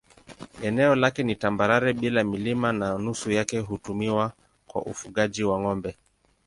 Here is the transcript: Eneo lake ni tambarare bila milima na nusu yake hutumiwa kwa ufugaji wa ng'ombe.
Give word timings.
Eneo 0.61 0.95
lake 0.95 1.23
ni 1.23 1.35
tambarare 1.35 1.93
bila 1.93 2.23
milima 2.23 2.73
na 2.73 2.97
nusu 2.97 3.31
yake 3.31 3.59
hutumiwa 3.59 4.33
kwa 4.67 4.81
ufugaji 4.85 5.43
wa 5.43 5.59
ng'ombe. 5.59 5.97